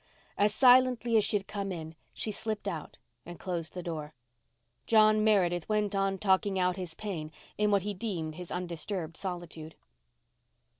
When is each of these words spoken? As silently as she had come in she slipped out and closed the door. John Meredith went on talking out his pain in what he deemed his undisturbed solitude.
As 0.35 0.51
silently 0.51 1.15
as 1.17 1.23
she 1.23 1.37
had 1.37 1.45
come 1.45 1.71
in 1.71 1.93
she 2.11 2.31
slipped 2.31 2.67
out 2.67 2.97
and 3.23 3.37
closed 3.37 3.75
the 3.75 3.83
door. 3.83 4.15
John 4.87 5.23
Meredith 5.23 5.69
went 5.69 5.93
on 5.93 6.17
talking 6.17 6.57
out 6.57 6.75
his 6.75 6.95
pain 6.95 7.31
in 7.55 7.69
what 7.69 7.83
he 7.83 7.93
deemed 7.93 8.33
his 8.33 8.49
undisturbed 8.49 9.15
solitude. 9.15 9.75